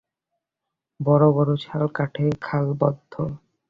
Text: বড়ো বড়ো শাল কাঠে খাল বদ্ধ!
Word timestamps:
বড়ো 0.99 1.29
বড়ো 1.37 1.55
শাল 1.63 1.85
কাঠে 1.97 2.25
খাল 2.45 2.65
বদ্ধ! 2.81 3.13